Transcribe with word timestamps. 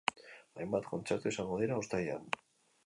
Hainbat 0.61 0.89
kontzertu 0.93 1.31
izango 1.33 1.61
dira 1.65 1.81
uztailean. 1.85 2.29